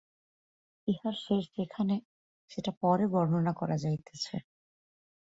ইহার 0.87 1.15
শেষ 1.25 1.43
যেখানে 1.57 1.95
সেটা 2.51 2.71
পরে 2.81 3.05
বর্ণনা 3.07 3.53
করা 3.53 3.75
যাইতেছে। 3.77 4.35